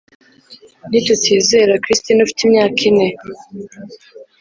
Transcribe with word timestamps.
ntituzizera 0.89 1.81
Christine 1.83 2.19
ufite 2.25 2.41
imyaka 2.47 2.79
ine 2.89 3.07